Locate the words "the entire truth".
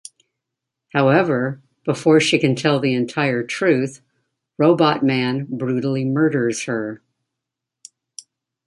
2.79-4.01